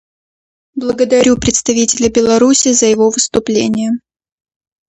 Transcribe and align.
Благодарю 0.73 1.37
представителя 1.37 2.09
Беларуси 2.09 2.73
за 2.73 2.87
его 2.87 3.11
выступление. 3.11 3.91